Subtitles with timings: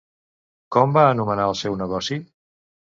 [0.75, 2.23] Com va anomenar el seu negoci?